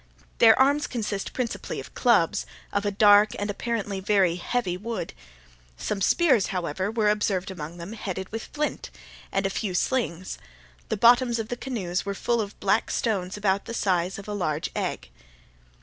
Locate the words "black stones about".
12.59-13.65